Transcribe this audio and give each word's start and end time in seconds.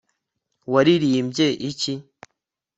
waririmbye 0.71 1.47
iki 1.69 1.93